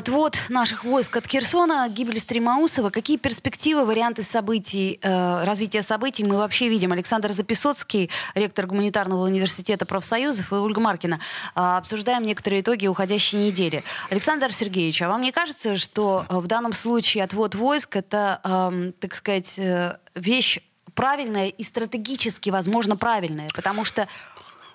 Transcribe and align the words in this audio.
Отвод 0.00 0.38
наших 0.48 0.84
войск 0.84 1.14
от 1.18 1.26
Херсона, 1.26 1.86
гибель 1.90 2.18
Стримаусова. 2.18 2.88
Какие 2.88 3.18
перспективы, 3.18 3.84
варианты 3.84 4.22
событий, 4.22 4.98
э, 5.02 5.44
развития 5.44 5.82
событий 5.82 6.24
мы 6.24 6.38
вообще 6.38 6.70
видим? 6.70 6.92
Александр 6.92 7.32
Записоцкий, 7.32 8.08
ректор 8.34 8.66
Гуманитарного 8.66 9.26
университета 9.26 9.84
профсоюзов, 9.84 10.52
и 10.52 10.54
Ольга 10.54 10.80
Маркина. 10.80 11.20
Э, 11.54 11.76
обсуждаем 11.76 12.22
некоторые 12.22 12.62
итоги 12.62 12.86
уходящей 12.86 13.46
недели. 13.46 13.84
Александр 14.08 14.54
Сергеевич, 14.54 15.02
а 15.02 15.08
вам 15.08 15.20
не 15.20 15.32
кажется, 15.32 15.76
что 15.76 16.24
э, 16.30 16.38
в 16.38 16.46
данном 16.46 16.72
случае 16.72 17.24
отвод 17.24 17.54
войск 17.54 17.96
это, 17.96 18.40
э, 18.42 18.92
так 19.00 19.14
сказать, 19.14 19.58
э, 19.58 19.98
вещь 20.14 20.60
правильная 20.94 21.48
и 21.48 21.62
стратегически, 21.62 22.48
возможно, 22.48 22.96
правильная? 22.96 23.48
Потому 23.54 23.84
что 23.84 24.08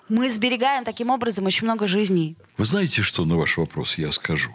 мы 0.08 0.30
сберегаем 0.30 0.84
таким 0.84 1.10
образом 1.10 1.46
очень 1.46 1.64
много 1.64 1.86
жизней. 1.86 2.36
Вы 2.56 2.64
знаете, 2.64 3.02
что 3.02 3.24
на 3.24 3.36
ваш 3.36 3.56
вопрос 3.56 3.98
я 3.98 4.12
скажу? 4.12 4.50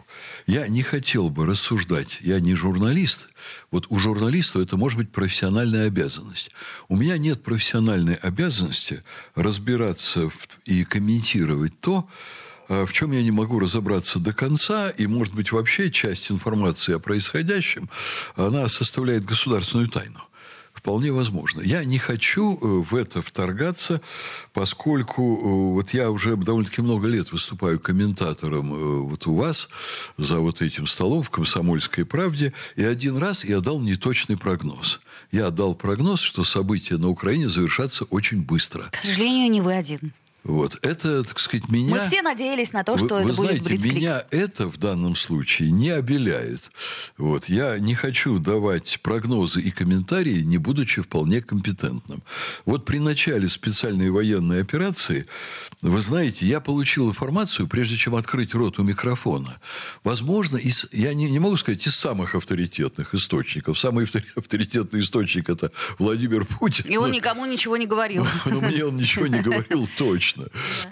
Я 0.48 0.68
не 0.68 0.82
хотел 0.82 1.30
бы 1.30 1.46
рассуждать. 1.46 2.20
Я 2.22 2.40
не 2.40 2.56
журналист. 2.56 3.28
Вот 3.70 3.86
у 3.90 4.00
журналиста 4.00 4.62
это 4.62 4.78
может 4.78 4.98
быть 4.98 5.12
профессиональная 5.12 5.88
обязанность. 5.88 6.52
У 6.88 6.96
меня 6.96 7.18
нет 7.18 7.44
профессиональной 7.44 8.16
обязанности 8.16 9.04
разбираться 9.36 10.30
в, 10.30 10.48
и 10.66 10.84
комментировать 10.84 11.80
то, 11.80 12.08
а, 12.70 12.86
в 12.86 12.94
чем 12.94 13.12
я 13.12 13.22
не 13.22 13.32
могу 13.32 13.60
разобраться 13.60 14.20
до 14.20 14.34
конца, 14.34 14.90
и, 14.90 15.06
может 15.06 15.34
быть, 15.34 15.52
вообще 15.52 15.92
часть 15.92 16.32
информации 16.32 16.94
о 16.94 17.00
происходящем, 17.00 17.90
она 18.36 18.68
составляет 18.70 19.26
государственную 19.26 19.90
тайну. 19.90 20.22
Вполне 20.82 21.12
возможно. 21.12 21.62
Я 21.62 21.86
не 21.86 22.00
хочу 22.00 22.56
э, 22.56 22.84
в 22.90 22.96
это 22.96 23.22
вторгаться, 23.22 24.02
поскольку 24.52 25.22
э, 25.22 25.74
вот 25.76 25.94
я 25.94 26.10
уже 26.10 26.36
довольно-таки 26.36 26.82
много 26.82 27.08
лет 27.08 27.32
выступаю 27.32 27.80
комментатором 27.80 28.74
э, 28.74 29.02
вот 29.02 29.28
у 29.28 29.36
вас 29.36 29.70
за 30.18 30.40
вот 30.40 30.64
этим 30.64 30.88
столом 30.88 31.22
в 31.22 31.30
«Комсомольской 31.30 32.04
правде», 32.04 32.52
и 32.76 32.84
один 32.84 33.18
раз 33.18 33.46
я 33.46 33.60
дал 33.60 33.80
неточный 33.80 34.38
прогноз. 34.38 35.02
Я 35.32 35.52
дал 35.52 35.76
прогноз, 35.76 36.20
что 36.20 36.44
события 36.44 36.98
на 36.98 37.10
Украине 37.10 37.48
завершатся 37.48 38.06
очень 38.06 38.42
быстро. 38.42 38.90
К 38.92 38.98
сожалению, 38.98 39.52
не 39.52 39.62
вы 39.62 39.76
один. 39.76 40.14
Вот. 40.44 40.78
Это, 40.82 41.24
так 41.24 41.40
сказать, 41.40 41.70
меня... 41.70 41.92
Мы 41.92 42.00
все 42.00 42.22
надеялись 42.22 42.74
на 42.74 42.84
то, 42.84 42.98
что 42.98 43.16
вы, 43.16 43.22
это 43.22 43.34
вы 43.34 43.34
будет 43.36 43.64
знаете, 43.64 43.96
меня 43.96 44.24
это 44.32 44.68
в 44.68 44.78
данном 44.78 45.16
случае 45.16 45.72
не 45.72 45.90
обеляет. 45.90 46.72
Вот. 47.18 47.48
Я 47.48 47.78
не 47.78 47.94
хочу 47.94 48.40
давать 48.40 49.00
прогнозы 49.04 49.62
и 49.62 49.70
комментарии, 49.70 50.42
не 50.42 50.58
будучи 50.58 51.02
вполне 51.02 51.42
компетентным. 51.42 52.24
Вот 52.66 52.86
при 52.86 52.98
начале 52.98 53.48
специальной 53.50 54.10
военной 54.10 54.62
операции, 54.62 55.28
вы 55.82 56.02
знаете, 56.02 56.48
я 56.48 56.60
получил 56.60 57.10
информацию, 57.10 57.68
прежде 57.68 57.98
чем 57.98 58.16
открыть 58.16 58.56
рот 58.56 58.80
у 58.80 58.84
микрофона. 58.84 59.60
Возможно, 60.04 60.58
из, 60.58 60.88
я 60.92 61.14
не, 61.14 61.30
не 61.30 61.40
могу 61.40 61.58
сказать 61.58 61.86
из 61.86 61.96
самых 61.96 62.34
авторитетных 62.34 63.14
источников. 63.14 63.78
Самый 63.78 64.08
авторитетный 64.36 65.02
источник– 65.02 65.50
это 65.50 65.72
Владимир 66.00 66.46
Путин. 66.46 66.86
И 66.88 66.98
он 66.98 67.12
никому 67.12 67.46
ничего 67.46 67.78
не 67.78 67.86
говорил. 67.86 68.26
Но 68.46 68.60
мне 68.60 68.86
он 68.86 68.98
ничего 68.98 69.28
не 69.28 69.40
говорил 69.40 69.88
точно 69.98 70.31
точно. 70.32 70.48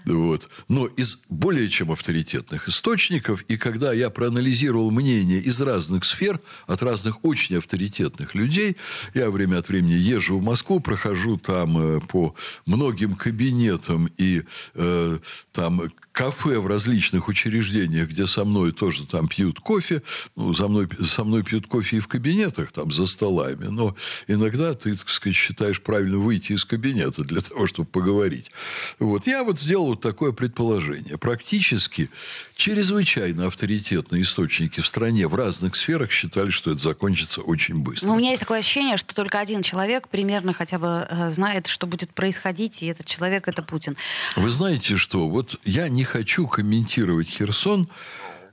Да. 0.06 0.14
Вот. 0.14 0.50
Но 0.68 0.86
из 0.86 1.20
более 1.30 1.70
чем 1.70 1.92
авторитетных 1.92 2.68
источников, 2.68 3.44
и 3.44 3.58
когда 3.58 3.94
я 3.94 4.10
проанализировал 4.10 4.92
мнения 4.92 5.40
из 5.40 5.62
разных 5.62 6.06
сфер, 6.06 6.40
от 6.68 6.84
разных 6.84 7.24
очень 7.24 7.58
авторитетных 7.58 8.36
людей, 8.36 8.78
я 9.14 9.30
время 9.30 9.58
от 9.58 9.70
времени 9.70 9.94
езжу 9.94 10.38
в 10.38 10.44
Москву, 10.44 10.80
прохожу 10.80 11.38
там 11.38 11.78
э, 11.78 12.00
по 12.02 12.36
многим 12.66 13.16
кабинетам 13.16 14.10
и 14.18 14.44
э, 14.76 15.20
там 15.52 15.82
кафе 16.12 16.60
в 16.60 16.68
различных 16.68 17.30
учреждениях, 17.30 18.10
где 18.10 18.28
со 18.28 18.44
мной 18.44 18.74
тоже 18.74 19.06
там 19.06 19.30
пьют 19.30 19.62
кофе. 19.62 20.02
Ну, 20.36 20.54
за 20.54 20.68
мной, 20.68 20.90
со 21.06 21.24
мной 21.24 21.44
пьют 21.44 21.68
кофе 21.68 21.98
и 21.98 22.00
в 22.02 22.08
кабинетах, 22.08 22.74
там, 22.74 22.92
за 22.92 23.08
столами. 23.08 23.68
Но 23.68 23.96
иногда 24.28 24.74
ты, 24.74 24.98
так 24.98 25.10
сказать, 25.10 25.38
считаешь 25.38 25.82
правильно 25.82 26.18
выйти 26.18 26.52
из 26.52 26.66
кабинета 26.66 27.24
для 27.24 27.40
того, 27.42 27.68
чтобы 27.68 27.88
поговорить. 27.88 28.52
Вот. 29.00 29.28
Я 29.30 29.44
вот 29.44 29.60
сделал 29.60 29.90
вот 29.90 30.02
такое 30.02 30.32
предположение. 30.32 31.20
Практически 31.20 32.10
чрезвычайно 32.56 33.46
авторитетные 33.46 34.24
источники 34.24 34.80
в 34.80 34.88
стране 34.88 35.28
в 35.28 35.36
разных 35.36 35.76
сферах 35.76 36.10
считали, 36.10 36.50
что 36.50 36.72
это 36.72 36.82
закончится 36.82 37.42
очень 37.42 37.76
быстро. 37.76 38.08
Но 38.08 38.16
у 38.16 38.18
меня 38.18 38.32
есть 38.32 38.40
такое 38.40 38.58
ощущение, 38.58 38.98
что 38.98 39.14
только 39.14 39.40
один 39.40 39.62
человек 39.62 40.08
примерно 40.08 40.52
хотя 40.52 40.80
бы 40.80 41.08
э, 41.08 41.30
знает, 41.30 41.68
что 41.68 41.86
будет 41.86 42.12
происходить, 42.12 42.82
и 42.82 42.88
этот 42.88 43.06
человек– 43.06 43.48
это 43.48 43.62
Путин. 43.62 43.96
Вы 44.36 44.50
знаете 44.50 44.98
что? 44.98 45.30
Вот 45.30 45.60
я 45.64 45.90
не 45.90 46.04
хочу 46.04 46.48
комментировать 46.48 47.28
Херсон, 47.28 47.88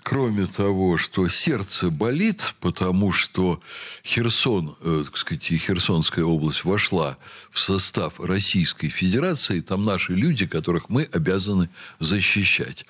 кроме 0.06 0.46
того, 0.46 0.98
что 0.98 1.26
сердце 1.26 1.90
болит, 1.90 2.54
потому 2.60 3.10
что 3.10 3.60
Херсон, 4.04 4.76
э, 4.80 5.02
так 5.04 5.16
сказать, 5.16 5.42
Херсонская 5.42 6.24
область 6.24 6.64
вошла 6.64 7.16
в 7.50 7.58
состав 7.58 8.20
Российской 8.20 8.88
Федерации, 8.88 9.60
там 9.60 9.84
наши 9.84 10.12
люди, 10.12 10.46
которых 10.46 10.90
мы 10.90 11.08
обязаны 11.12 11.70
защищать. 11.98 12.86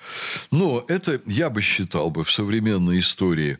Но 0.51 0.85
это, 0.87 1.19
я 1.25 1.49
бы 1.49 1.63
считал 1.63 2.11
бы, 2.11 2.23
в 2.23 2.31
современной 2.31 2.99
истории 2.99 3.57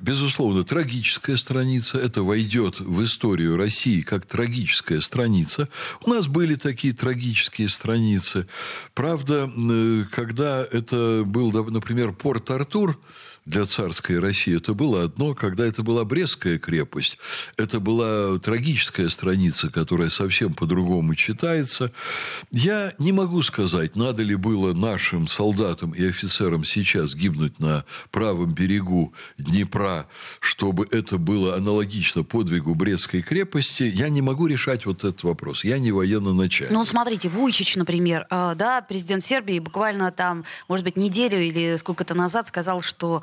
безусловно, 0.00 0.64
трагическая 0.64 1.36
страница. 1.36 1.98
Это 1.98 2.22
войдет 2.22 2.80
в 2.80 3.02
историю 3.02 3.56
России 3.56 4.00
как 4.00 4.26
трагическая 4.26 5.00
страница. 5.00 5.68
У 6.04 6.10
нас 6.10 6.26
были 6.26 6.56
такие 6.56 6.92
трагические 6.92 7.68
страницы. 7.68 8.46
Правда, 8.94 9.50
э, 9.54 10.04
когда 10.10 10.62
это 10.62 11.22
был, 11.24 11.52
например, 11.70 12.12
порт 12.12 12.50
Артур, 12.50 12.98
для 13.50 13.66
царской 13.66 14.18
России 14.18 14.56
это 14.56 14.74
было 14.74 15.02
одно, 15.02 15.34
когда 15.34 15.66
это 15.66 15.82
была 15.82 16.04
Брестская 16.04 16.58
крепость, 16.58 17.18
это 17.56 17.80
была 17.80 18.38
трагическая 18.38 19.10
страница, 19.10 19.70
которая 19.70 20.08
совсем 20.08 20.54
по-другому 20.54 21.14
читается. 21.16 21.90
Я 22.50 22.92
не 22.98 23.12
могу 23.12 23.42
сказать, 23.42 23.96
надо 23.96 24.22
ли 24.22 24.36
было 24.36 24.72
нашим 24.72 25.26
солдатам 25.26 25.90
и 25.90 26.06
офицерам 26.06 26.64
сейчас 26.64 27.14
гибнуть 27.14 27.58
на 27.58 27.84
правом 28.10 28.54
берегу 28.54 29.12
Днепра, 29.36 30.06
чтобы 30.38 30.86
это 30.90 31.18
было 31.18 31.56
аналогично 31.56 32.22
подвигу 32.22 32.74
Брестской 32.74 33.22
крепости. 33.22 33.82
Я 33.82 34.08
не 34.08 34.22
могу 34.22 34.46
решать 34.46 34.86
вот 34.86 34.98
этот 35.04 35.24
вопрос. 35.24 35.64
Я 35.64 35.78
не 35.78 35.90
военно 35.90 36.32
начальник. 36.32 36.72
Ну, 36.72 36.84
смотрите, 36.84 37.28
Вуйчич, 37.28 37.74
например, 37.74 38.26
э, 38.30 38.54
да, 38.54 38.80
президент 38.82 39.24
Сербии 39.24 39.58
буквально 39.58 40.12
там, 40.12 40.44
может 40.68 40.84
быть, 40.84 40.96
неделю 40.96 41.38
или 41.38 41.76
сколько-то 41.76 42.14
назад 42.14 42.46
сказал, 42.46 42.80
что 42.80 43.22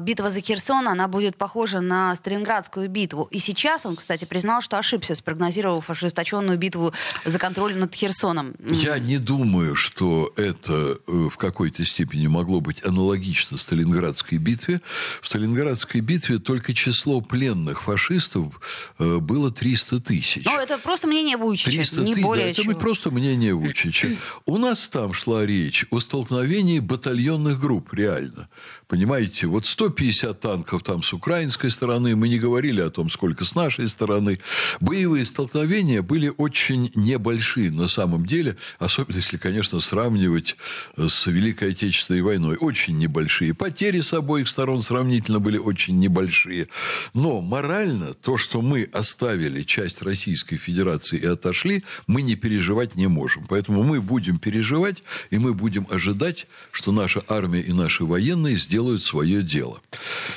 битва 0.00 0.30
за 0.30 0.40
Херсон, 0.40 0.88
она 0.88 1.08
будет 1.08 1.36
похожа 1.36 1.80
на 1.80 2.14
Сталинградскую 2.16 2.88
битву. 2.88 3.28
И 3.30 3.38
сейчас 3.38 3.86
он, 3.86 3.96
кстати, 3.96 4.24
признал, 4.24 4.60
что 4.60 4.78
ошибся, 4.78 5.14
спрогнозировав 5.14 5.88
ожесточенную 5.90 6.58
битву 6.58 6.92
за 7.24 7.38
контроль 7.38 7.74
над 7.76 7.94
Херсоном. 7.94 8.54
Я 8.64 8.98
не 8.98 9.18
думаю, 9.18 9.74
что 9.74 10.32
это 10.36 10.98
э, 11.06 11.28
в 11.30 11.36
какой-то 11.36 11.84
степени 11.84 12.26
могло 12.26 12.60
быть 12.60 12.84
аналогично 12.84 13.58
Сталинградской 13.58 14.38
битве. 14.38 14.80
В 15.20 15.28
Сталинградской 15.28 16.00
битве 16.00 16.38
только 16.38 16.74
число 16.74 17.20
пленных 17.20 17.82
фашистов 17.82 18.60
э, 18.98 19.18
было 19.18 19.50
300 19.50 20.00
тысяч. 20.00 20.44
Ну, 20.44 20.58
это 20.58 20.78
просто 20.78 21.06
мнение 21.06 21.36
Вучича, 21.36 21.70
300 21.70 22.00
не 22.00 22.14
тысяч, 22.14 22.24
более 22.24 22.54
да, 22.54 22.62
Это 22.62 22.74
просто 22.74 23.10
мнение 23.10 23.54
Вучича. 23.54 24.08
У 24.46 24.58
нас 24.58 24.88
там 24.88 25.12
шла 25.12 25.46
речь 25.46 25.86
о 25.90 26.00
столкновении 26.00 26.78
батальонных 26.78 27.60
групп, 27.60 27.92
реально. 27.94 28.48
Понимаете, 28.88 29.41
вот 29.46 29.66
150 29.66 30.40
танков 30.40 30.82
там 30.82 31.02
с 31.02 31.12
украинской 31.12 31.70
стороны, 31.70 32.16
мы 32.16 32.28
не 32.28 32.38
говорили 32.38 32.80
о 32.80 32.90
том, 32.90 33.10
сколько 33.10 33.44
с 33.44 33.54
нашей 33.54 33.88
стороны. 33.88 34.38
Боевые 34.80 35.26
столкновения 35.26 36.02
были 36.02 36.32
очень 36.36 36.90
небольшие 36.94 37.70
на 37.70 37.88
самом 37.88 38.26
деле, 38.26 38.56
особенно 38.78 39.16
если, 39.16 39.36
конечно, 39.36 39.80
сравнивать 39.80 40.56
с 40.96 41.26
Великой 41.26 41.72
Отечественной 41.72 42.22
войной. 42.22 42.56
Очень 42.60 42.98
небольшие. 42.98 43.54
Потери 43.54 44.00
с 44.00 44.12
обоих 44.12 44.48
сторон 44.48 44.82
сравнительно 44.82 45.40
были 45.40 45.58
очень 45.58 45.98
небольшие. 45.98 46.68
Но 47.14 47.40
морально 47.40 48.14
то, 48.14 48.36
что 48.36 48.62
мы 48.62 48.88
оставили 48.92 49.62
часть 49.62 50.02
Российской 50.02 50.56
Федерации 50.56 51.18
и 51.18 51.26
отошли, 51.26 51.84
мы 52.06 52.22
не 52.22 52.36
переживать 52.36 52.94
не 52.96 53.06
можем. 53.06 53.46
Поэтому 53.48 53.82
мы 53.82 54.00
будем 54.00 54.38
переживать, 54.38 55.02
и 55.30 55.38
мы 55.38 55.54
будем 55.54 55.86
ожидать, 55.90 56.46
что 56.70 56.92
наша 56.92 57.22
армия 57.28 57.60
и 57.60 57.72
наши 57.72 58.04
военные 58.04 58.56
сделают 58.56 59.02
свое 59.02 59.31
дело. 59.40 59.80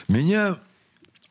Меня 0.07 0.57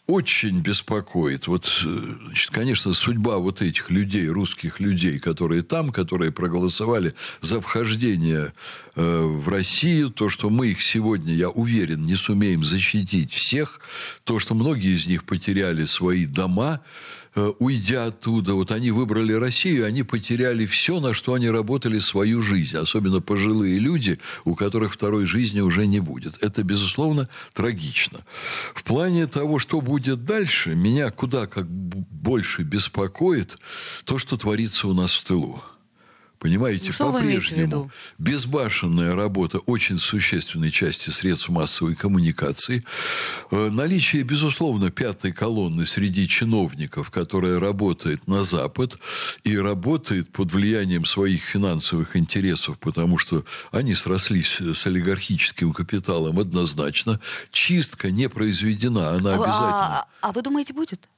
очень 0.06 0.60
беспокоит, 0.60 1.46
вот, 1.46 1.64
э, 1.82 1.98
значит, 2.26 2.50
конечно, 2.50 2.92
судьба 2.92 3.38
вот 3.38 3.62
этих 3.62 3.90
людей, 3.90 4.28
русских 4.28 4.78
людей, 4.78 5.18
которые 5.18 5.62
там, 5.62 5.92
которые 5.92 6.30
проголосовали 6.30 7.14
за 7.40 7.62
вхождение 7.62 8.52
э, 8.96 9.22
в 9.22 9.48
Россию, 9.48 10.10
то, 10.10 10.28
что 10.28 10.50
мы 10.50 10.68
их 10.68 10.82
сегодня, 10.82 11.32
я 11.32 11.48
уверен, 11.48 12.02
не 12.02 12.16
сумеем 12.16 12.64
защитить 12.64 13.32
всех, 13.32 13.80
то, 14.24 14.38
что 14.38 14.54
многие 14.54 14.94
из 14.94 15.06
них 15.06 15.24
потеряли 15.24 15.86
свои 15.86 16.26
дома, 16.26 16.82
уйдя 17.58 18.06
оттуда, 18.06 18.54
вот 18.54 18.70
они 18.70 18.90
выбрали 18.90 19.32
Россию, 19.32 19.86
они 19.86 20.02
потеряли 20.02 20.66
все, 20.66 21.00
на 21.00 21.12
что 21.12 21.34
они 21.34 21.50
работали 21.50 21.98
свою 21.98 22.40
жизнь. 22.40 22.76
Особенно 22.76 23.20
пожилые 23.20 23.78
люди, 23.78 24.18
у 24.44 24.54
которых 24.54 24.92
второй 24.92 25.26
жизни 25.26 25.60
уже 25.60 25.86
не 25.86 26.00
будет. 26.00 26.42
Это, 26.42 26.62
безусловно, 26.62 27.28
трагично. 27.52 28.20
В 28.74 28.82
плане 28.84 29.26
того, 29.26 29.58
что 29.58 29.80
будет 29.80 30.24
дальше, 30.24 30.74
меня 30.74 31.10
куда 31.10 31.46
как 31.46 31.66
больше 31.68 32.62
беспокоит 32.62 33.58
то, 34.04 34.18
что 34.18 34.36
творится 34.36 34.88
у 34.88 34.94
нас 34.94 35.14
в 35.14 35.24
тылу. 35.24 35.62
Понимаете, 36.44 36.92
ну, 36.98 37.10
по-прежнему 37.10 37.90
безбашенная 38.18 39.14
работа 39.14 39.60
очень 39.60 39.96
существенной 39.98 40.70
части 40.70 41.08
средств 41.08 41.48
массовой 41.48 41.94
коммуникации. 41.94 42.82
Э, 43.50 43.70
наличие, 43.70 44.24
безусловно, 44.24 44.90
пятой 44.90 45.32
колонны 45.32 45.86
среди 45.86 46.28
чиновников, 46.28 47.10
которая 47.10 47.58
работает 47.58 48.28
на 48.28 48.42
Запад 48.42 48.98
и 49.44 49.56
работает 49.56 50.30
под 50.32 50.52
влиянием 50.52 51.06
своих 51.06 51.44
финансовых 51.44 52.14
интересов, 52.14 52.78
потому 52.78 53.16
что 53.16 53.46
они 53.72 53.94
срослись 53.94 54.60
с 54.60 54.86
олигархическим 54.86 55.72
капиталом 55.72 56.38
однозначно. 56.38 57.20
Чистка 57.52 58.10
не 58.10 58.28
произведена, 58.28 59.12
она 59.12 59.30
А- 59.30 59.34
обязательно. 59.36 59.98
А, 59.98 60.06
а 60.20 60.32
вы 60.32 60.42
думаете, 60.42 60.74
будет? 60.74 61.08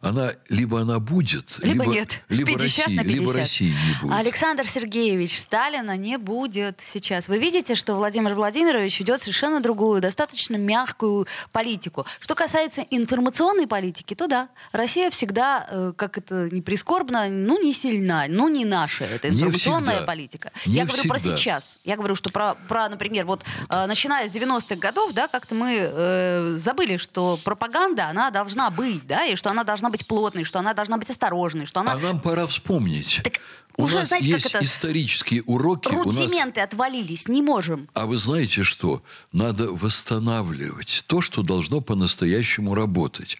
Она 0.00 0.32
либо 0.48 0.80
она 0.80 0.98
будет, 0.98 1.58
Либо, 1.62 1.84
нет. 1.86 2.22
либо 2.28 2.46
50 2.52 2.86
России, 2.86 2.96
на 2.96 3.02
50. 3.04 3.20
либо 3.20 3.32
России 3.32 3.66
не 3.72 4.00
будет. 4.02 4.18
Александр 4.18 4.66
Сергеевич, 4.66 5.40
Сталина 5.40 5.96
не 5.96 6.18
будет 6.18 6.80
сейчас. 6.84 7.28
Вы 7.28 7.38
видите, 7.38 7.74
что 7.74 7.94
Владимир 7.94 8.34
Владимирович 8.34 9.00
ведет 9.00 9.20
совершенно 9.20 9.60
другую, 9.60 10.00
достаточно 10.00 10.56
мягкую 10.56 11.26
политику. 11.52 12.06
Что 12.20 12.34
касается 12.34 12.82
информационной 12.90 13.66
политики, 13.66 14.14
то 14.14 14.26
да, 14.26 14.48
Россия 14.72 15.10
всегда, 15.10 15.66
э, 15.70 15.92
как 15.96 16.18
это 16.18 16.48
не 16.50 16.62
прискорбно, 16.62 17.28
ну 17.28 17.62
не 17.62 17.72
сильна, 17.72 18.26
ну 18.28 18.48
не 18.48 18.64
наша 18.64 19.04
это 19.04 19.28
Не 19.28 19.36
информационная 19.36 19.94
всегда. 19.96 20.06
политика. 20.06 20.52
Не 20.66 20.74
Я 20.74 20.84
говорю 20.86 21.08
про 21.08 21.18
всегда. 21.18 21.36
сейчас. 21.36 21.78
Я 21.84 21.96
говорю, 21.96 22.14
что 22.14 22.30
про, 22.30 22.54
про 22.68 22.88
например, 22.88 23.24
вот 23.26 23.44
э, 23.68 23.86
начиная 23.86 24.28
с 24.28 24.32
90-х 24.32 24.76
годов, 24.76 25.12
да, 25.12 25.28
как-то 25.28 25.54
мы 25.54 25.76
э, 25.80 26.50
забыли, 26.58 26.96
что 26.96 27.38
пропаганда, 27.42 28.08
она 28.08 28.30
должна 28.30 28.70
быть, 28.70 29.06
да, 29.06 29.24
и 29.24 29.34
что 29.36 29.50
она 29.50 29.63
должна 29.64 29.90
быть 29.90 30.06
плотной, 30.06 30.44
что 30.44 30.58
она 30.60 30.74
должна 30.74 30.96
быть 30.98 31.10
осторожной, 31.10 31.66
что 31.66 31.80
она 31.80 31.92
А 31.92 31.98
нам 31.98 32.20
пора 32.20 32.46
вспомнить. 32.46 33.20
Так 33.24 33.40
у 33.76 33.84
уже, 33.84 33.96
нас 33.96 34.08
знаете, 34.08 34.30
как 34.30 34.40
есть 34.42 34.54
это? 34.54 34.64
исторические 34.64 35.42
уроки. 35.42 35.88
у 35.88 36.04
нас- 36.04 36.16
Рудименты 36.20 36.60
отвалились, 36.60 37.26
не 37.26 37.42
можем. 37.42 37.88
А 37.94 38.06
вы 38.06 38.16
знаете 38.18 38.62
что? 38.62 39.02
Надо 39.32 39.72
восстанавливать 39.72 41.02
то, 41.08 41.20
что 41.20 41.42
должно 41.42 41.80
по-настоящему 41.80 42.74
работать. 42.74 43.38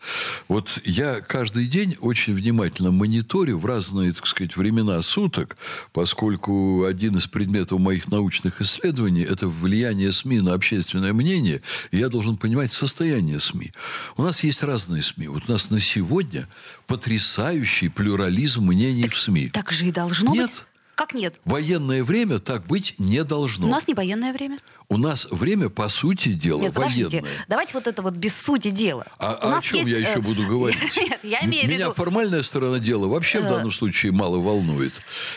Вот 0.48 0.80
я 0.84 1.20
каждый 1.20 1.66
день 1.66 1.96
очень 2.00 2.34
внимательно 2.34 2.90
мониторю 2.90 3.58
в 3.60 3.64
разные, 3.66 4.12
так 4.12 4.26
сказать, 4.26 4.56
времена 4.56 5.00
суток, 5.02 5.56
поскольку 5.92 6.84
один 6.84 7.16
из 7.16 7.26
предметов 7.28 7.78
моих 7.78 8.08
научных 8.08 8.60
исследований– 8.60 9.22
это 9.30 9.46
влияние 9.48 10.12
СМИ 10.12 10.40
на 10.40 10.54
общественное 10.54 11.12
мнение, 11.12 11.60
и 11.92 11.98
я 11.98 12.08
должен 12.08 12.36
понимать 12.36 12.72
состояние 12.72 13.38
СМИ. 13.38 13.70
У 14.16 14.22
нас 14.22 14.42
есть 14.42 14.62
разные 14.64 15.02
СМИ. 15.02 15.28
Вот 15.28 15.44
у 15.48 15.52
нас 15.52 15.70
на 15.70 15.80
сегодня 15.80 16.13
потрясающий 16.86 17.88
плюрализм 17.88 18.64
мнений 18.64 19.08
в 19.08 19.18
СМИ. 19.18 19.50
Так 19.50 19.72
же 19.72 19.86
и 19.86 19.92
должно 19.92 20.32
Нет. 20.32 20.50
быть. 20.50 20.62
Как 20.94 21.12
нет? 21.12 21.34
Военное 21.44 22.04
время 22.04 22.38
так 22.38 22.66
быть 22.66 22.94
не 22.98 23.24
должно. 23.24 23.66
У 23.66 23.70
нас 23.70 23.88
не 23.88 23.94
военное 23.94 24.32
время. 24.32 24.58
У 24.88 24.96
нас 24.96 25.26
время, 25.30 25.68
по 25.68 25.88
сути 25.88 26.34
дела, 26.34 26.60
Нет, 26.60 26.74
подождите. 26.74 27.08
военное. 27.08 27.30
Давайте 27.48 27.72
вот 27.72 27.86
это 27.86 28.02
вот 28.02 28.14
без 28.14 28.36
сути 28.36 28.70
дела. 28.70 29.06
А, 29.18 29.32
а 29.32 29.58
о 29.58 29.62
чем 29.62 29.78
есть, 29.78 29.90
я 29.90 29.98
э, 29.98 30.00
еще 30.02 30.20
буду 30.20 30.46
говорить? 30.46 30.78
Нет, 30.96 31.20
я 31.24 31.40
имею 31.44 31.64
в 31.64 31.68
Меня 31.68 31.78
виду... 31.78 31.90
Э. 31.90 31.94
формальная 31.94 32.42
сторона 32.42 32.78
дела 32.78 33.08
вообще 33.08 33.40
в 33.40 33.48
данном 33.48 33.72
случае 33.72 34.12
мало 34.12 34.38
волнует. 34.38 34.92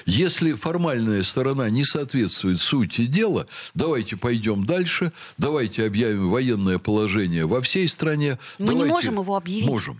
Если 0.05 0.53
формальная 0.53 1.23
сторона 1.23 1.69
не 1.69 1.85
соответствует 1.85 2.61
сути 2.61 3.05
дела, 3.07 3.47
давайте 3.73 4.15
пойдем 4.15 4.65
дальше, 4.65 5.11
давайте 5.37 5.85
объявим 5.85 6.29
военное 6.29 6.77
положение 6.77 7.47
во 7.47 7.61
всей 7.61 7.87
стране. 7.87 8.37
Мы 8.59 8.75
не 8.75 8.83
можем 8.83 9.19
его 9.19 9.35
объявить. 9.35 9.65
Можем. 9.65 9.99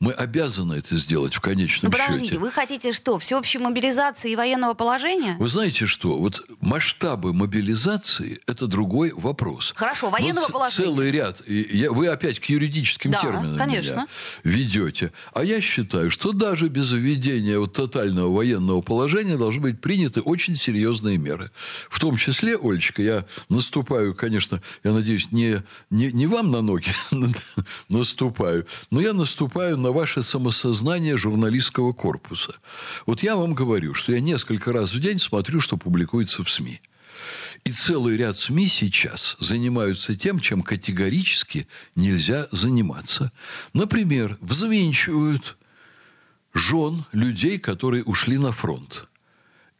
Мы 0.00 0.12
обязаны 0.12 0.72
это 0.74 0.96
сделать 0.96 1.34
в 1.34 1.40
конечном 1.40 1.92
Ну 1.92 1.98
подождите, 1.98 2.26
счете. 2.28 2.38
вы 2.38 2.50
хотите 2.50 2.92
что, 2.94 3.18
всеобщей 3.18 3.58
мобилизации 3.58 4.32
и 4.32 4.36
военного 4.36 4.72
положения? 4.72 5.36
Вы 5.38 5.46
знаете 5.50 5.84
что? 5.84 6.16
Вот 6.16 6.42
масштабы 6.62 7.34
мобилизации– 7.34 8.40
это 8.46 8.66
другой 8.66 9.12
вопрос. 9.14 9.74
Хорошо, 9.76 10.06
Вот 10.08 10.18
военного 10.18 10.46
ц- 10.46 10.52
положения. 10.54 10.84
Целый 10.86 11.10
ряд. 11.10 11.42
И 11.46 11.76
я- 11.76 11.92
вы 11.92 12.06
опять 12.06 12.40
к 12.40 12.46
юридическим 12.46 13.10
Да, 13.10 13.20
терминам 13.20 13.58
конечно. 13.58 14.06
ведете. 14.42 15.12
А 15.34 15.44
я 15.44 15.60
считаю, 15.60 16.10
что 16.10 16.32
даже 16.32 16.68
без 16.68 16.90
введения 16.92 17.58
вот 17.58 17.74
тотального 17.74 18.34
военного 18.34 18.80
положения 18.80 19.36
должны 19.36 19.60
быть 19.60 19.82
приняты 19.82 20.22
очень 20.22 20.56
серьезные 20.56 21.18
меры. 21.18 21.50
В 21.90 22.00
том 22.00 22.16
числе, 22.16 22.56
Олечка, 22.56 23.02
я 23.02 23.26
наступаю, 23.50 24.14
конечно, 24.14 24.62
я 24.82 24.92
надеюсь, 24.92 25.30
не, 25.30 25.56
не, 25.90 26.10
не 26.10 26.26
вам 26.26 26.50
на 26.50 26.62
ноги 26.62 26.88
наступаю, 27.90 28.66
но 28.90 29.02
я 29.02 29.12
наступаю 29.12 29.76
на 29.76 29.89
ваше 29.90 30.22
самосознание 30.22 31.16
журналистского 31.16 31.92
корпуса. 31.92 32.54
Вот 33.06 33.22
я 33.22 33.36
вам 33.36 33.54
говорю, 33.54 33.94
что 33.94 34.12
я 34.12 34.20
несколько 34.20 34.72
раз 34.72 34.92
в 34.92 35.00
день 35.00 35.18
смотрю, 35.18 35.60
что 35.60 35.76
публикуется 35.76 36.42
в 36.42 36.50
СМИ. 36.50 36.80
И 37.64 37.72
целый 37.72 38.16
ряд 38.16 38.36
СМИ 38.36 38.68
сейчас 38.68 39.36
занимаются 39.40 40.16
тем, 40.16 40.40
чем 40.40 40.62
категорически 40.62 41.68
нельзя 41.94 42.46
заниматься. 42.52 43.32
Например, 43.72 44.38
взвинчивают 44.40 45.56
жен 46.54 47.04
людей, 47.12 47.58
которые 47.58 48.04
ушли 48.04 48.38
на 48.38 48.52
фронт. 48.52 49.08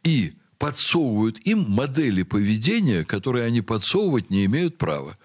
И 0.03 0.33
подсовывают 0.57 1.39
им 1.39 1.65
модели 1.69 2.23
поведения, 2.23 3.03
которые 3.03 3.45
они 3.45 3.61
подсовывать 3.61 4.29
не 4.29 4.45
имеют 4.45 4.77
права. 4.77 5.15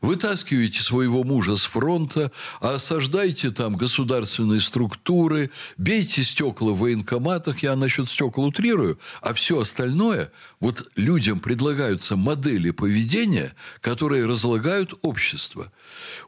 Вытаскиваете 0.00 0.82
своего 0.82 1.24
мужа 1.24 1.56
с 1.56 1.64
фронта, 1.64 2.30
осаждайте 2.60 3.50
там 3.50 3.76
государственные 3.76 4.60
структуры, 4.60 5.50
бейте 5.76 6.24
стекла 6.24 6.72
в 6.72 6.78
военкоматах, 6.78 7.62
я 7.62 7.76
насчет 7.76 8.08
стекол 8.08 8.46
утрирую, 8.46 8.98
а 9.22 9.34
все 9.34 9.60
остальное, 9.60 10.30
вот 10.60 10.88
людям 10.96 11.40
предлагаются 11.40 12.16
модели 12.16 12.70
поведения, 12.70 13.54
которые 13.80 14.26
разлагают 14.26 14.94
общество. 15.02 15.72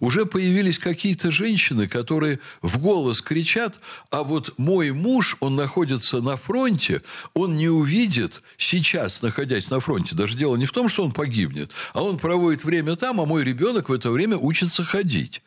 Уже 0.01 0.27
появились 0.27 0.79
какие-то 0.79 1.31
женщины, 1.31 1.89
которые 1.89 2.41
в 2.63 2.79
голос 2.79 3.21
кричат, 3.23 3.77
а 4.11 4.23
вот 4.23 4.55
мой 4.59 4.93
муж, 4.93 5.37
он 5.41 5.57
находится 5.57 6.21
на 6.21 6.37
фронте, 6.37 7.03
он 7.35 7.57
не 7.57 7.69
увидит 7.69 8.43
сейчас, 8.57 9.23
находясь 9.23 9.71
на 9.71 9.81
фронте, 9.81 10.15
даже 10.15 10.37
дело 10.37 10.57
не 10.57 10.67
в 10.67 10.73
том, 10.73 10.89
что 10.89 11.05
он 11.05 11.13
погибнет, 11.13 11.73
а 11.95 12.03
он 12.03 12.19
проводит 12.19 12.65
время 12.65 12.97
там, 12.97 13.21
а 13.21 13.27
мой 13.27 13.45
ребенок 13.45 13.68
в 13.89 13.93
это 13.93 14.11
время 14.11 14.37
учится 14.37 14.85
ходить. 14.85 15.43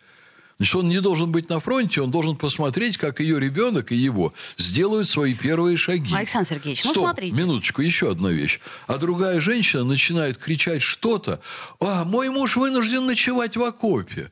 Значит, 0.58 0.76
он 0.76 0.90
не 0.90 1.02
должен 1.02 1.32
быть 1.32 1.50
на 1.50 1.60
фронте, 1.60 2.02
он 2.02 2.12
должен 2.12 2.36
посмотреть, 2.36 2.98
как 2.98 3.20
ее 3.20 3.40
ребенок 3.40 3.92
и 3.92 3.96
его 3.96 4.32
сделают 4.60 5.10
свои 5.10 5.34
первые 5.34 5.76
шаги. 5.76 6.14
Александр 6.14 6.50
Сергеевич, 6.50 6.84
ну 6.86 6.92
Стоп, 6.92 7.04
смотрите. 7.06 7.36
минуточку, 7.36 7.82
еще 7.82 8.12
одна 8.12 8.30
вещь. 8.30 8.60
А 8.86 9.00
другая 9.00 9.42
женщина 9.42 9.84
начинает 9.84 10.38
кричать 10.38 10.84
что-то. 10.84 11.42
А, 11.80 12.06
мой 12.06 12.30
муж 12.30 12.58
вынужден 12.58 13.08
ночевать 13.08 13.58
в 13.58 13.64
окопе. 13.64 14.30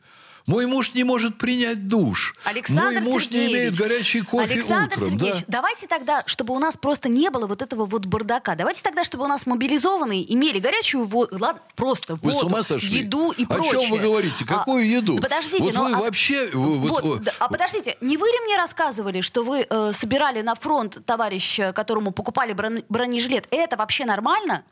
Мой 0.48 0.66
муж 0.66 0.94
не 0.94 1.04
может 1.04 1.38
принять 1.38 1.88
душ. 1.88 2.34
Александр 2.44 3.02
Мой 3.02 3.02
муж 3.02 3.24
не 3.26 3.38
Сергеевич, 3.38 3.52
имеет 3.56 3.76
горячий 3.76 4.22
кофе 4.22 4.54
Александр 4.54 4.96
утром. 4.98 5.10
Сергеевич, 5.12 5.40
да. 5.42 5.46
давайте 5.60 5.88
тогда, 5.88 6.24
чтобы 6.26 6.56
у 6.56 6.60
нас 6.60 6.76
просто 6.78 7.10
не 7.10 7.30
было 7.30 7.46
вот 7.48 7.62
этого 7.62 7.86
вот 7.86 8.06
бардака, 8.06 8.56
давайте 8.56 8.82
тогда, 8.82 9.04
чтобы 9.04 9.26
у 9.26 9.28
нас 9.28 9.46
мобилизованные 9.46 10.32
имели 10.34 10.60
горячую 10.60 11.06
воду, 11.06 11.38
ладно, 11.40 11.62
просто 11.76 12.16
Вы 12.16 12.32
воду, 12.32 12.38
с 12.40 12.44
ума 12.44 12.64
сошли? 12.64 13.00
еду 13.00 13.32
и 13.32 13.44
О 13.46 13.48
прочее. 13.48 13.80
чем 13.82 13.92
вы 13.92 14.00
говорите? 14.00 14.46
А, 14.48 14.58
Какую 14.60 14.88
еду? 14.90 15.16
да 15.16 15.22
подождите, 15.24 15.64
Вот 15.64 15.74
ну, 15.76 15.84
вы 15.90 15.96
а- 15.96 16.00
вообще- 16.00 16.50
вы- 16.54 16.80
вот- 16.80 17.04
вот, 17.04 17.24
да, 17.24 17.34
а 17.40 17.48
подождите, 17.48 17.98
не 18.02 18.18
вы 18.18 18.28
ли 18.28 18.40
мне 18.46 18.58
рассказывали, 18.58 19.22
что 19.22 19.44
вы 19.44 19.68
э, 19.70 19.92
собирали 19.94 20.42
на 20.42 20.56
фронт 20.56 21.04
товарища, 21.06 21.74
которому 21.74 22.12
покупали 22.12 22.54
брони- 22.54 22.84
бронежилет? 22.90 23.48
Это 23.52 23.78
вообще 23.78 24.06
нормально? 24.06 24.64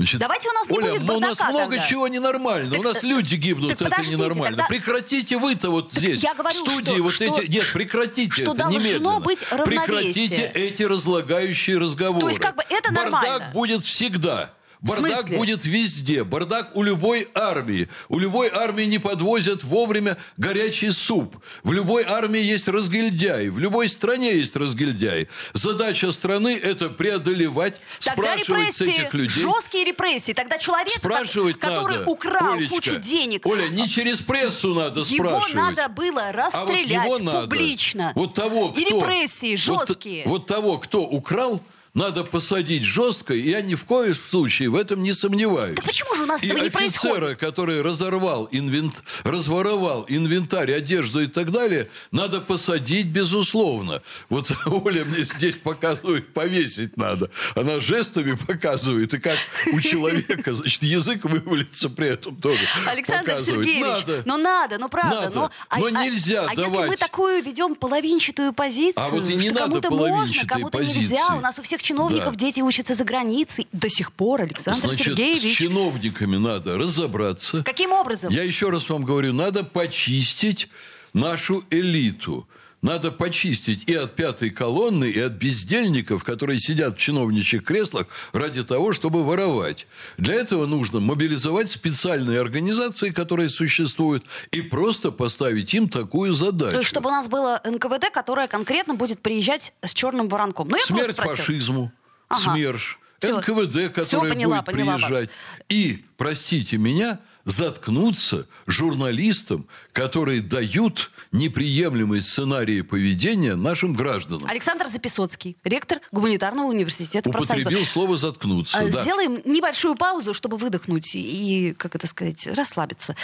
Значит, 0.00 0.18
Давайте 0.18 0.48
у 0.48 0.52
нас 0.52 0.66
не 0.66 0.78
Оля, 0.78 0.92
будет 0.94 1.10
у 1.10 1.20
нас 1.20 1.36
бардака 1.36 1.50
много 1.50 1.74
тогда. 1.74 1.86
чего 1.86 2.08
ненормально. 2.08 2.70
Так, 2.70 2.80
у 2.80 2.82
нас 2.84 3.02
люди 3.02 3.34
гибнут, 3.34 3.76
так 3.76 3.92
это 3.92 4.10
ненормально. 4.10 4.56
тогда- 4.56 4.66
Прекратите 4.66 5.36
вы-то 5.36 5.70
вот 5.70 5.92
здесь, 5.92 6.22
я 6.22 6.32
говорю, 6.32 6.56
в 6.56 6.58
студии, 6.70 6.90
что- 6.94 7.02
вот 7.02 7.12
что- 7.14 7.24
эти... 7.24 7.50
Нет, 7.50 7.64
прекратите 7.74 8.32
что 8.32 8.42
это 8.44 8.54
должно 8.54 8.78
немедленно. 8.78 9.20
быть 9.20 9.38
равновесие. 9.50 9.84
Прекратите 9.86 10.52
эти 10.54 10.82
разлагающие 10.84 11.76
разговоры. 11.76 12.20
То 12.22 12.28
есть 12.28 12.40
как 12.40 12.56
бы 12.56 12.62
это 12.66 12.90
Бардак 12.92 13.12
нормально? 13.12 13.50
будет 13.52 13.84
всегда. 13.84 14.52
Бардак 14.82 15.28
будет 15.28 15.64
везде. 15.64 16.24
Бардак 16.24 16.74
у 16.76 16.82
любой 16.82 17.28
армии. 17.34 17.88
У 18.08 18.18
любой 18.18 18.48
армии 18.48 18.84
не 18.84 18.98
подвозят 18.98 19.62
вовремя 19.62 20.16
горячий 20.36 20.90
суп. 20.90 21.36
В 21.62 21.72
любой 21.72 22.04
армии 22.04 22.40
есть 22.40 22.66
разгильдяй. 22.68 23.50
В 23.50 23.58
любой 23.58 23.88
стране 23.88 24.34
есть 24.36 24.56
разгильдяй. 24.56 25.28
Задача 25.52 26.12
страны– 26.12 26.58
это 26.62 26.88
преодолевать, 26.88 27.74
Тогда 28.00 28.38
спрашивать 28.38 28.74
с 28.74 28.80
репрессии, 28.80 29.00
этих 29.02 29.14
людей. 29.14 29.42
жесткие 29.42 29.84
репрессии. 29.84 30.32
Тогда 30.32 30.56
человек, 30.58 30.88
Спрашивать 30.88 31.58
ко- 31.58 31.68
который 31.68 31.98
надо, 31.98 32.10
украл 32.10 32.52
Олечка. 32.54 32.74
кучу 32.74 32.96
денег, 32.96 33.46
Оля, 33.46 33.68
не 33.68 33.88
через 33.88 34.20
прессу 34.20 34.74
надо 34.74 35.00
его 35.00 35.28
спрашивать. 35.28 35.54
надо 35.54 35.88
было 35.88 36.22
А 36.22 36.26
вот 36.32 36.36
расстрелять 36.36 37.04
его 37.04 37.18
надо. 37.18 37.40
публично. 37.42 38.12
Вот 38.14 38.34
того, 38.34 38.74
И 38.76 38.84
кто... 38.84 38.98
репрессии 39.00 39.50
вот- 39.68 39.86
жесткие. 39.88 40.26
Вот, 40.26 40.46
того, 40.46 40.78
кто 40.78 41.02
украл, 41.02 41.60
надо 41.94 42.24
посадить 42.24 42.84
жестко, 42.84 43.34
и 43.34 43.50
я 43.50 43.60
ни 43.62 43.74
в 43.74 43.84
коем 43.84 44.14
случае 44.14 44.68
в 44.70 44.76
этом 44.76 45.02
не 45.02 45.12
сомневаюсь. 45.12 45.76
Так 45.76 45.84
почему 45.84 46.14
же 46.14 46.22
у 46.22 46.26
нас 46.26 46.42
и 46.42 46.46
этого 46.46 46.60
не 46.62 46.68
офицера, 46.68 47.12
происходит? 47.14 47.38
который 47.38 47.82
разорвал 47.82 48.48
инвент... 48.52 49.02
разворовал 49.24 50.04
инвентарь, 50.08 50.72
одежду 50.72 51.20
и 51.20 51.26
так 51.26 51.50
далее, 51.50 51.90
надо 52.12 52.40
посадить, 52.40 53.06
безусловно. 53.06 54.02
Вот 54.28 54.50
Оля 54.66 55.04
мне 55.04 55.24
здесь 55.24 55.56
показывает, 55.56 56.32
повесить 56.32 56.96
надо. 56.96 57.30
Она 57.56 57.80
жестами 57.80 58.34
показывает, 58.36 59.12
и 59.14 59.18
как 59.18 59.36
у 59.72 59.80
человека, 59.80 60.54
значит, 60.54 60.82
язык 60.82 61.24
вывалится 61.24 61.88
при 61.90 62.08
этом 62.08 62.36
тоже. 62.36 62.60
Александр 62.86 63.30
показывает. 63.32 63.64
Сергеевич, 63.64 64.06
Надо. 64.06 64.22
ну 64.26 64.36
надо, 64.36 64.78
ну 64.78 64.88
правда. 64.88 65.20
Надо. 65.22 65.34
Но, 65.34 65.50
а- 65.68 65.78
Но 65.78 65.86
а- 65.86 65.90
нельзя 66.04 66.44
а, 66.46 66.50
если 66.52 66.64
мы 66.66 66.70
давать. 66.82 66.98
такую 67.00 67.42
ведем 67.42 67.74
половинчатую 67.74 68.52
позицию, 68.52 69.02
А 69.04 69.08
вот 69.08 69.28
и 69.28 69.34
не 69.34 69.50
надо 69.50 69.80
кому-то 69.80 69.90
можно, 69.90 70.44
кому-то 70.46 70.78
позиции. 70.78 70.98
нельзя, 71.00 71.34
у 71.36 71.40
нас 71.40 71.58
у 71.58 71.62
всех 71.62 71.79
чиновников 71.82 72.36
Да. 72.36 72.38
дети 72.46 72.60
учатся 72.60 72.94
за 72.94 73.04
границей. 73.04 73.66
До 73.72 73.88
сих 73.88 74.12
пор, 74.12 74.42
Александр 74.42 74.80
Значит, 74.80 75.00
с 75.00 75.04
Сергеевич. 75.04 75.56
чиновниками 75.56 76.36
надо 76.36 76.76
разобраться. 76.78 77.62
Каким 77.64 77.92
образом? 77.92 78.32
Я 78.32 78.42
еще 78.42 78.70
раз 78.70 78.88
вам 78.88 79.04
говорю, 79.04 79.32
надо 79.32 79.64
почистить 79.64 80.68
нашу 81.12 81.64
элиту. 81.70 82.46
Надо 82.82 83.12
почистить 83.12 83.84
и 83.90 83.94
от 83.94 84.16
пятой 84.16 84.48
колонны, 84.48 85.04
и 85.04 85.20
от 85.20 85.32
бездельников, 85.32 86.24
которые 86.24 86.58
сидят 86.58 86.94
в 86.96 86.98
чиновничьих 86.98 87.62
креслах 87.62 88.06
ради 88.32 88.64
того, 88.64 88.94
чтобы 88.94 89.22
воровать. 89.22 89.86
Для 90.16 90.34
этого 90.34 90.64
нужно 90.64 91.00
мобилизовать 91.00 91.70
специальные 91.70 92.40
организации, 92.40 93.10
которые 93.10 93.50
существуют, 93.50 94.24
и 94.50 94.62
просто 94.62 95.10
поставить 95.12 95.74
им 95.74 95.90
такую 95.90 96.32
задачу. 96.32 96.72
То 96.72 96.78
есть, 96.78 96.88
чтобы 96.88 97.08
у 97.08 97.12
нас 97.12 97.28
было 97.28 97.60
НКВД, 97.64 98.10
которое 98.10 98.48
конкретно 98.48 98.94
будет 98.94 99.20
приезжать 99.20 99.74
с 99.82 99.92
черным 99.92 100.28
воронком. 100.28 100.68
Ну, 100.68 100.76
я 100.78 100.82
Смерть 100.82 101.16
фашизму, 101.16 101.92
Ага. 102.28 102.40
СМЕРШ, 102.54 102.98
Всё. 103.18 103.36
НКВД, 103.36 103.92
которое 103.92 104.32
поняла, 104.32 104.62
будет 104.62 104.74
поняла 104.74 104.92
вас. 104.94 105.02
приезжать. 105.04 105.30
И, 105.68 106.04
простите 106.16 106.78
меня, 106.78 107.18
заткнуться 107.44 108.46
журналистам, 108.66 109.66
которые 109.92 110.40
дают 110.40 111.10
неприемлемые 111.32 112.22
сценарии 112.22 112.82
поведения 112.82 113.54
нашим 113.54 113.94
гражданам. 113.94 114.46
Александр 114.48 114.86
Записоцкий, 114.86 115.56
ректор 115.64 116.00
гуманитарного 116.12 116.66
университета. 116.66 117.28
Употребил 117.30 117.84
слово 117.84 118.16
«заткнуться». 118.16 118.78
А, 118.78 118.88
да. 118.88 119.02
Сделаем 119.02 119.40
небольшую 119.44 119.96
паузу, 119.96 120.34
чтобы 120.34 120.56
выдохнуть 120.56 121.14
и, 121.14 121.74
как 121.78 121.94
это 121.94 122.06
сказать, 122.06 122.46
расслабиться. 122.46 123.16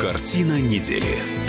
Картина 0.00 0.60
недели. 0.60 1.45